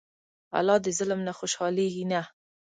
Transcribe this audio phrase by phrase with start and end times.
[0.57, 2.21] الله د ظلم نه خوشحالېږي نه.